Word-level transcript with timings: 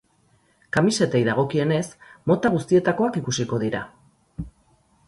Kamisetei 0.77 1.21
dagokienez, 1.27 1.83
mota 2.33 2.53
guztietakoak 2.57 3.21
ikusiko 3.23 3.63
dira. 3.67 3.85